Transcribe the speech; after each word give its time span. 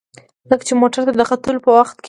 ځکه 0.49 0.63
چې 0.67 0.73
موټر 0.81 1.01
ته 1.07 1.13
د 1.15 1.21
ختلو 1.29 1.59
په 1.65 1.71
وخت 1.77 1.93
کې. 1.97 1.99